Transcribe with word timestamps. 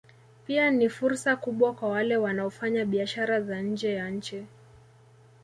Pia 0.47 0.71
ni 0.71 0.89
fursa 0.89 1.35
kubwa 1.35 1.73
kwa 1.73 1.89
wale 1.89 2.17
wanaofanya 2.17 2.85
biashara 2.85 3.41
za 3.41 3.61
nje 3.61 3.93
ya 3.93 4.09
nchi 4.09 4.45